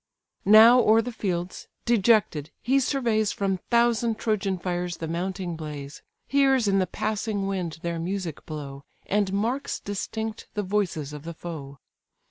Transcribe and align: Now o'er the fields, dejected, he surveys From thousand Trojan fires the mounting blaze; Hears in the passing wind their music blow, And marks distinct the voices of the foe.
Now 0.49 0.79
o'er 0.81 1.03
the 1.03 1.11
fields, 1.11 1.67
dejected, 1.85 2.49
he 2.59 2.79
surveys 2.79 3.31
From 3.31 3.59
thousand 3.69 4.17
Trojan 4.17 4.57
fires 4.57 4.97
the 4.97 5.07
mounting 5.07 5.55
blaze; 5.55 6.01
Hears 6.27 6.67
in 6.67 6.79
the 6.79 6.87
passing 6.87 7.45
wind 7.45 7.77
their 7.83 7.99
music 7.99 8.43
blow, 8.47 8.83
And 9.05 9.31
marks 9.31 9.79
distinct 9.79 10.47
the 10.55 10.63
voices 10.63 11.13
of 11.13 11.21
the 11.21 11.35
foe. 11.35 11.77